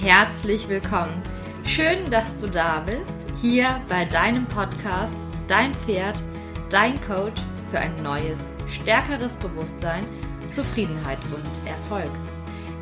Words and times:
herzlich 0.00 0.66
willkommen. 0.66 1.22
Schön, 1.62 2.10
dass 2.10 2.38
du 2.38 2.46
da 2.46 2.82
bist, 2.86 3.26
hier 3.38 3.78
bei 3.86 4.06
deinem 4.06 4.46
Podcast 4.46 5.14
Dein 5.46 5.74
Pferd, 5.74 6.22
dein 6.70 6.98
Coach 7.02 7.42
für 7.70 7.78
ein 7.78 8.02
neues, 8.02 8.40
stärkeres 8.66 9.36
Bewusstsein, 9.36 10.06
Zufriedenheit 10.48 11.18
und 11.34 11.68
Erfolg. 11.68 12.10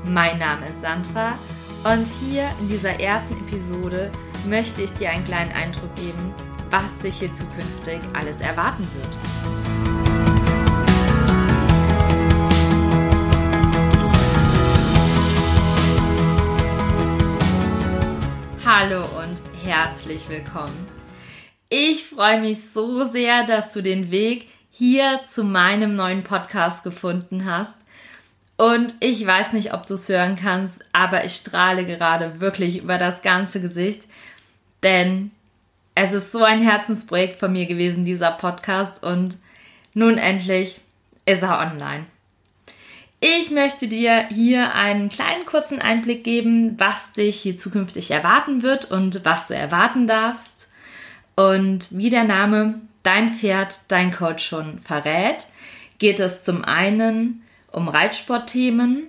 Mein 0.05 0.39
Name 0.39 0.69
ist 0.69 0.81
Sandra 0.81 1.37
und 1.83 2.07
hier 2.21 2.49
in 2.61 2.69
dieser 2.69 3.01
ersten 3.01 3.35
Episode 3.49 4.13
möchte 4.47 4.83
ich 4.83 4.93
dir 4.93 5.11
einen 5.11 5.25
kleinen 5.25 5.51
Eindruck 5.51 5.93
geben, 5.97 6.33
was 6.71 7.01
dich 7.01 7.17
hier 7.17 7.33
zukünftig 7.33 7.99
alles 8.13 8.41
erwarten 8.41 8.87
wird. 8.95 9.92
Hallo 18.85 19.03
und 19.03 19.41
herzlich 19.65 20.29
willkommen. 20.29 20.89
Ich 21.69 22.05
freue 22.05 22.41
mich 22.41 22.69
so 22.69 23.05
sehr, 23.05 23.45
dass 23.45 23.73
du 23.73 23.81
den 23.81 24.11
Weg 24.11 24.49
hier 24.73 25.21
zu 25.25 25.45
meinem 25.45 25.95
neuen 25.95 26.25
Podcast 26.25 26.83
gefunden 26.83 27.45
hast. 27.45 27.77
Und 28.57 28.93
ich 28.99 29.25
weiß 29.25 29.53
nicht, 29.53 29.73
ob 29.73 29.87
du 29.87 29.95
es 29.95 30.09
hören 30.09 30.35
kannst, 30.35 30.85
aber 30.93 31.25
ich 31.25 31.37
strahle 31.37 31.87
gerade 31.87 32.41
wirklich 32.41 32.79
über 32.83 32.99
das 32.99 33.23
ganze 33.23 33.61
Gesicht, 33.61 34.03
denn 34.83 35.31
es 35.95 36.13
ist 36.13 36.33
so 36.33 36.43
ein 36.43 36.61
Herzensprojekt 36.61 37.39
von 37.39 37.53
mir 37.53 37.67
gewesen, 37.67 38.05
dieser 38.05 38.33
Podcast. 38.33 39.05
Und 39.05 39.39
nun 39.95 40.19
endlich 40.19 40.81
ist 41.25 41.45
er 41.45 41.61
online. 41.61 42.07
Ich 43.25 43.53
möchte 43.53 43.87
dir 43.87 44.27
hier 44.31 44.75
einen 44.75 45.09
kleinen 45.09 45.47
kurzen 45.47 45.81
Einblick 45.81 46.25
geben, 46.25 46.75
was 46.81 47.13
dich 47.13 47.41
hier 47.41 47.57
zukünftig 47.57 48.11
erwarten 48.11 48.63
wird 48.63 48.91
und 48.91 49.25
was 49.25 49.47
du 49.47 49.55
erwarten 49.55 50.09
darfst. 50.09 50.69
Und 51.37 51.97
wie 51.97 52.11
der 52.11 52.25
Name 52.25 52.81
Dein 53.05 53.31
Pferd, 53.31 53.93
dein 53.93 54.11
Coach 54.11 54.45
schon 54.45 54.81
verrät, 54.81 55.47
geht 55.99 56.19
es 56.19 56.43
zum 56.43 56.65
einen 56.65 57.43
um 57.71 57.87
Reitsportthemen, 57.87 59.05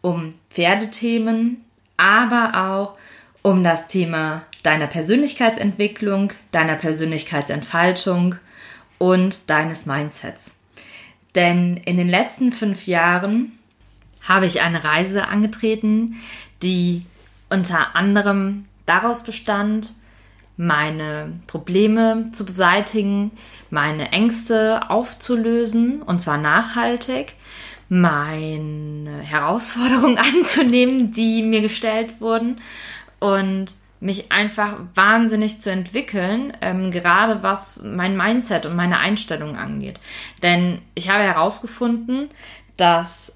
um 0.00 0.32
Pferdethemen, 0.50 1.64
aber 1.96 2.52
auch 2.54 2.94
um 3.42 3.64
das 3.64 3.88
Thema 3.88 4.42
deiner 4.62 4.86
Persönlichkeitsentwicklung, 4.86 6.32
deiner 6.52 6.76
Persönlichkeitsentfaltung 6.76 8.36
und 8.98 9.50
deines 9.50 9.86
Mindsets. 9.86 10.52
Denn 11.34 11.76
in 11.76 11.96
den 11.96 12.08
letzten 12.08 12.52
fünf 12.52 12.86
Jahren 12.86 13.52
habe 14.22 14.46
ich 14.46 14.60
eine 14.62 14.84
Reise 14.84 15.28
angetreten, 15.28 16.16
die 16.62 17.02
unter 17.48 17.96
anderem 17.96 18.66
daraus 18.86 19.22
bestand, 19.22 19.92
meine 20.56 21.32
Probleme 21.46 22.30
zu 22.32 22.44
beseitigen, 22.44 23.30
meine 23.70 24.12
Ängste 24.12 24.90
aufzulösen 24.90 26.02
und 26.02 26.20
zwar 26.20 26.36
nachhaltig, 26.36 27.34
meine 27.88 29.20
Herausforderungen 29.22 30.18
anzunehmen, 30.34 31.12
die 31.12 31.42
mir 31.42 31.62
gestellt 31.62 32.20
wurden. 32.20 32.60
Und 33.20 33.72
mich 34.00 34.32
einfach 34.32 34.78
wahnsinnig 34.94 35.60
zu 35.60 35.70
entwickeln, 35.70 36.56
ähm, 36.62 36.90
gerade 36.90 37.42
was 37.42 37.82
mein 37.84 38.16
Mindset 38.16 38.64
und 38.66 38.74
meine 38.74 38.98
Einstellung 38.98 39.56
angeht. 39.56 40.00
Denn 40.42 40.80
ich 40.94 41.10
habe 41.10 41.22
herausgefunden, 41.22 42.30
dass 42.78 43.34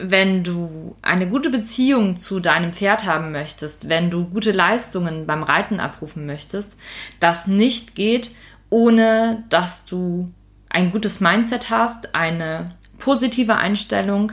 wenn 0.00 0.44
du 0.44 0.96
eine 1.02 1.28
gute 1.28 1.50
Beziehung 1.50 2.16
zu 2.16 2.38
deinem 2.38 2.72
Pferd 2.72 3.04
haben 3.04 3.32
möchtest, 3.32 3.88
wenn 3.88 4.10
du 4.10 4.26
gute 4.26 4.52
Leistungen 4.52 5.26
beim 5.26 5.42
Reiten 5.42 5.80
abrufen 5.80 6.24
möchtest, 6.24 6.78
das 7.18 7.48
nicht 7.48 7.96
geht, 7.96 8.30
ohne 8.70 9.44
dass 9.48 9.86
du 9.86 10.26
ein 10.70 10.92
gutes 10.92 11.20
Mindset 11.20 11.70
hast, 11.70 12.14
eine 12.14 12.76
positive 12.98 13.56
Einstellung, 13.56 14.32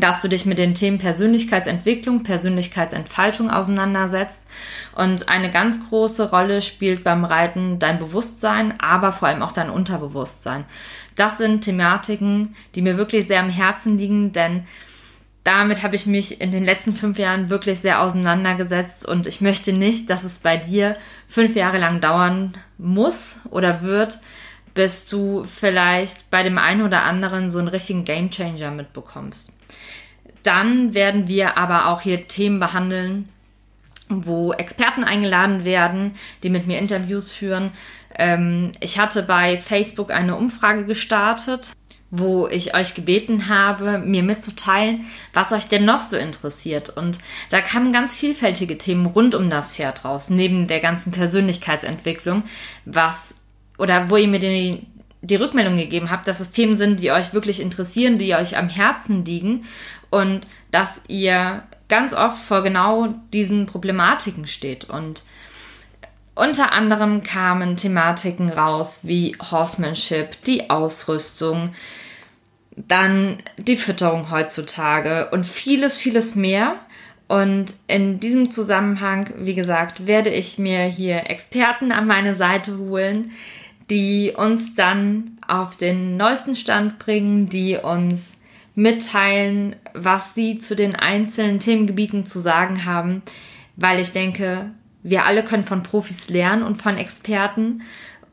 dass 0.00 0.20
du 0.22 0.28
dich 0.28 0.44
mit 0.44 0.58
den 0.58 0.74
Themen 0.74 0.98
Persönlichkeitsentwicklung, 0.98 2.22
Persönlichkeitsentfaltung 2.22 3.50
auseinandersetzt. 3.50 4.42
Und 4.94 5.28
eine 5.28 5.50
ganz 5.50 5.88
große 5.88 6.30
Rolle 6.30 6.62
spielt 6.62 7.04
beim 7.04 7.24
Reiten 7.24 7.78
dein 7.78 7.98
Bewusstsein, 7.98 8.74
aber 8.80 9.12
vor 9.12 9.28
allem 9.28 9.42
auch 9.42 9.52
dein 9.52 9.70
Unterbewusstsein. 9.70 10.64
Das 11.16 11.38
sind 11.38 11.62
Thematiken, 11.62 12.56
die 12.74 12.82
mir 12.82 12.96
wirklich 12.96 13.26
sehr 13.26 13.40
am 13.40 13.50
Herzen 13.50 13.98
liegen, 13.98 14.32
denn 14.32 14.64
damit 15.44 15.82
habe 15.82 15.94
ich 15.94 16.06
mich 16.06 16.40
in 16.40 16.50
den 16.50 16.64
letzten 16.64 16.94
fünf 16.94 17.18
Jahren 17.18 17.50
wirklich 17.50 17.78
sehr 17.78 18.00
auseinandergesetzt 18.00 19.06
und 19.06 19.26
ich 19.26 19.42
möchte 19.42 19.74
nicht, 19.74 20.08
dass 20.08 20.24
es 20.24 20.38
bei 20.38 20.56
dir 20.56 20.96
fünf 21.28 21.54
Jahre 21.54 21.78
lang 21.78 22.00
dauern 22.00 22.54
muss 22.78 23.40
oder 23.50 23.82
wird, 23.82 24.18
bis 24.74 25.06
du 25.08 25.44
vielleicht 25.44 26.30
bei 26.30 26.42
dem 26.42 26.58
einen 26.58 26.82
oder 26.82 27.04
anderen 27.04 27.48
so 27.48 27.58
einen 27.58 27.68
richtigen 27.68 28.04
Gamechanger 28.04 28.70
mitbekommst. 28.70 29.52
Dann 30.42 30.92
werden 30.92 31.28
wir 31.28 31.56
aber 31.56 31.88
auch 31.88 32.02
hier 32.02 32.28
Themen 32.28 32.60
behandeln, 32.60 33.28
wo 34.08 34.52
Experten 34.52 35.04
eingeladen 35.04 35.64
werden, 35.64 36.12
die 36.42 36.50
mit 36.50 36.66
mir 36.66 36.78
Interviews 36.78 37.32
führen. 37.32 37.72
Ähm, 38.16 38.72
ich 38.80 38.98
hatte 38.98 39.22
bei 39.22 39.56
Facebook 39.56 40.10
eine 40.10 40.36
Umfrage 40.36 40.84
gestartet, 40.84 41.72
wo 42.10 42.46
ich 42.46 42.76
euch 42.76 42.94
gebeten 42.94 43.48
habe, 43.48 43.98
mir 43.98 44.22
mitzuteilen, 44.22 45.06
was 45.32 45.52
euch 45.52 45.66
denn 45.66 45.84
noch 45.84 46.02
so 46.02 46.16
interessiert. 46.16 46.90
Und 46.90 47.18
da 47.50 47.60
kamen 47.60 47.92
ganz 47.92 48.14
vielfältige 48.14 48.78
Themen 48.78 49.06
rund 49.06 49.34
um 49.34 49.50
das 49.50 49.72
Pferd 49.72 50.04
raus, 50.04 50.30
neben 50.30 50.68
der 50.68 50.80
ganzen 50.80 51.10
Persönlichkeitsentwicklung, 51.10 52.44
was 52.84 53.34
oder 53.78 54.10
wo 54.10 54.16
ihr 54.16 54.28
mir 54.28 54.38
die, 54.38 54.86
die 55.22 55.36
Rückmeldung 55.36 55.76
gegeben 55.76 56.10
habt, 56.10 56.28
dass 56.28 56.40
es 56.40 56.50
Themen 56.50 56.76
sind, 56.76 57.00
die 57.00 57.10
euch 57.10 57.32
wirklich 57.32 57.60
interessieren, 57.60 58.18
die 58.18 58.34
euch 58.34 58.56
am 58.56 58.68
Herzen 58.68 59.24
liegen 59.24 59.64
und 60.10 60.46
dass 60.70 61.00
ihr 61.08 61.62
ganz 61.88 62.14
oft 62.14 62.38
vor 62.38 62.62
genau 62.62 63.14
diesen 63.32 63.66
Problematiken 63.66 64.46
steht. 64.46 64.84
Und 64.84 65.22
unter 66.34 66.72
anderem 66.72 67.22
kamen 67.22 67.76
Thematiken 67.76 68.50
raus 68.50 69.00
wie 69.04 69.36
Horsemanship, 69.50 70.42
die 70.44 70.70
Ausrüstung, 70.70 71.74
dann 72.76 73.38
die 73.56 73.76
Fütterung 73.76 74.30
heutzutage 74.30 75.28
und 75.30 75.46
vieles, 75.46 75.98
vieles 75.98 76.34
mehr. 76.34 76.76
Und 77.28 77.74
in 77.86 78.20
diesem 78.20 78.50
Zusammenhang, 78.50 79.32
wie 79.38 79.54
gesagt, 79.54 80.06
werde 80.06 80.30
ich 80.30 80.58
mir 80.58 80.82
hier 80.84 81.30
Experten 81.30 81.92
an 81.92 82.06
meine 82.06 82.34
Seite 82.34 82.78
holen, 82.78 83.30
die 83.90 84.32
uns 84.36 84.74
dann 84.74 85.38
auf 85.46 85.76
den 85.76 86.16
neuesten 86.16 86.56
Stand 86.56 86.98
bringen, 86.98 87.48
die 87.48 87.76
uns 87.76 88.36
mitteilen, 88.74 89.76
was 89.94 90.34
sie 90.34 90.58
zu 90.58 90.74
den 90.74 90.96
einzelnen 90.96 91.60
Themengebieten 91.60 92.26
zu 92.26 92.38
sagen 92.38 92.84
haben, 92.84 93.22
weil 93.76 94.00
ich 94.00 94.12
denke, 94.12 94.70
wir 95.02 95.26
alle 95.26 95.44
können 95.44 95.64
von 95.64 95.82
Profis 95.82 96.28
lernen 96.30 96.62
und 96.62 96.80
von 96.80 96.96
Experten. 96.96 97.82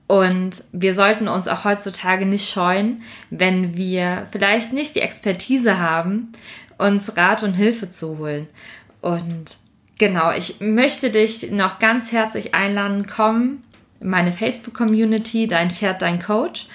Und 0.08 0.64
wir 0.72 0.94
sollten 0.94 1.28
uns 1.28 1.48
auch 1.48 1.64
heutzutage 1.64 2.26
nicht 2.26 2.50
scheuen, 2.50 3.02
wenn 3.30 3.78
wir 3.78 4.28
vielleicht 4.32 4.74
nicht 4.74 4.96
die 4.96 5.02
Expertise 5.02 5.80
haben, 5.80 6.32
uns 6.78 7.16
Rat 7.16 7.44
und 7.44 7.54
Hilfe 7.54 7.92
zu 7.92 8.18
holen. 8.18 8.48
Und 9.02 9.58
genau, 10.00 10.32
ich 10.32 10.60
möchte 10.60 11.12
dich 11.12 11.52
noch 11.52 11.80
ganz 11.80 12.12
herzlich 12.12 12.54
einladen, 12.54 13.06
komm 13.06 13.60
meine 14.02 14.34
Facebook-Community, 14.34 15.48
dein 15.48 15.72
Pferd, 15.72 16.02
dein 16.02 16.22
Coach. 16.22 16.68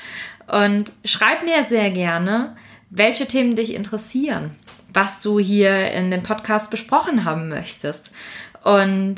Und 0.46 0.92
schreib 1.04 1.44
mir 1.44 1.64
sehr 1.64 1.90
gerne, 1.90 2.56
welche 2.90 3.26
Themen 3.26 3.56
dich 3.56 3.74
interessieren, 3.74 4.52
was 4.92 5.20
du 5.20 5.38
hier 5.38 5.90
in 5.90 6.10
dem 6.10 6.22
Podcast 6.22 6.70
besprochen 6.70 7.24
haben 7.24 7.48
möchtest. 7.48 8.12
Und 8.62 9.16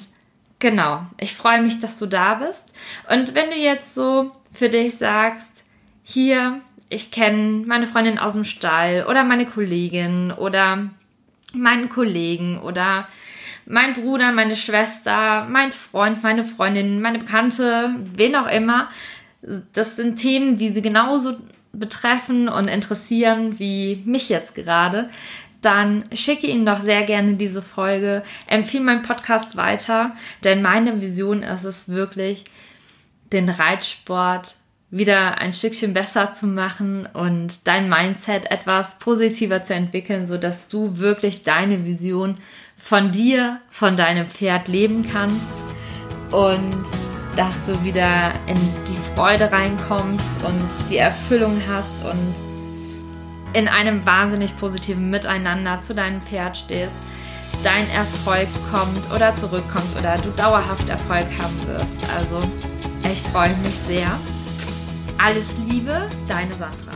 genau, 0.58 1.06
ich 1.18 1.34
freue 1.34 1.62
mich, 1.62 1.80
dass 1.80 1.98
du 1.98 2.06
da 2.06 2.34
bist. 2.34 2.66
Und 3.10 3.34
wenn 3.34 3.50
du 3.50 3.56
jetzt 3.56 3.94
so 3.94 4.32
für 4.52 4.68
dich 4.68 4.96
sagst, 4.96 5.64
hier, 6.02 6.60
ich 6.88 7.10
kenne 7.10 7.66
meine 7.66 7.86
Freundin 7.86 8.18
aus 8.18 8.32
dem 8.32 8.44
Stall 8.44 9.04
oder 9.08 9.24
meine 9.24 9.44
Kollegin 9.44 10.32
oder 10.32 10.88
meinen 11.52 11.88
Kollegen 11.88 12.60
oder 12.60 13.06
mein 13.68 13.92
Bruder, 13.92 14.32
meine 14.32 14.56
Schwester, 14.56 15.46
mein 15.48 15.72
Freund, 15.72 16.22
meine 16.22 16.44
Freundin, 16.44 17.00
meine 17.00 17.18
Bekannte, 17.18 17.94
wen 18.14 18.34
auch 18.34 18.48
immer. 18.50 18.88
Das 19.72 19.96
sind 19.96 20.16
Themen, 20.16 20.56
die 20.56 20.70
sie 20.70 20.82
genauso 20.82 21.36
betreffen 21.72 22.48
und 22.48 22.68
interessieren 22.68 23.58
wie 23.58 24.02
mich 24.06 24.30
jetzt 24.30 24.54
gerade, 24.54 25.10
dann 25.60 26.04
schicke 26.12 26.46
Ihnen 26.46 26.64
doch 26.64 26.78
sehr 26.78 27.02
gerne 27.02 27.34
diese 27.34 27.62
Folge, 27.62 28.22
empfehle 28.46 28.84
meinen 28.84 29.02
Podcast 29.02 29.56
weiter, 29.56 30.14
denn 30.44 30.62
meine 30.62 31.02
Vision 31.02 31.42
ist 31.42 31.64
es 31.64 31.88
wirklich, 31.88 32.44
den 33.32 33.48
Reitsport 33.48 34.54
wieder 34.90 35.38
ein 35.38 35.52
Stückchen 35.52 35.92
besser 35.92 36.32
zu 36.32 36.46
machen 36.46 37.06
und 37.12 37.66
dein 37.66 37.88
Mindset 37.88 38.50
etwas 38.50 38.98
positiver 38.98 39.62
zu 39.62 39.74
entwickeln, 39.74 40.26
so 40.26 40.38
dass 40.38 40.68
du 40.68 40.98
wirklich 40.98 41.44
deine 41.44 41.84
Vision 41.84 42.36
von 42.76 43.12
dir, 43.12 43.60
von 43.68 43.96
deinem 43.96 44.28
Pferd 44.28 44.68
leben 44.68 45.06
kannst 45.10 45.52
und 46.30 46.82
dass 47.36 47.66
du 47.66 47.84
wieder 47.84 48.32
in 48.46 48.56
die 48.88 49.14
Freude 49.14 49.52
reinkommst 49.52 50.42
und 50.44 50.90
die 50.90 50.96
Erfüllung 50.96 51.60
hast 51.68 52.04
und 52.04 52.34
in 53.52 53.68
einem 53.68 54.04
wahnsinnig 54.06 54.56
positiven 54.58 55.10
Miteinander 55.10 55.80
zu 55.80 55.94
deinem 55.94 56.20
Pferd 56.22 56.56
stehst, 56.56 56.96
dein 57.62 57.88
Erfolg 57.90 58.48
kommt 58.72 59.12
oder 59.12 59.36
zurückkommt 59.36 59.96
oder 59.98 60.16
du 60.18 60.30
dauerhaft 60.30 60.88
Erfolg 60.88 61.26
haben 61.38 61.66
wirst. 61.66 61.94
Also 62.16 62.42
ich 63.04 63.20
freue 63.22 63.56
mich 63.58 63.74
sehr. 63.86 64.18
Alles 65.18 65.56
Liebe, 65.66 66.08
deine 66.28 66.56
Sandra. 66.56 66.92